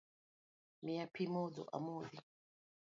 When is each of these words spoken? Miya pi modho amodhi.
Miya 0.83 1.05
pi 1.13 1.23
modho 1.33 1.63
amodhi. 1.75 2.17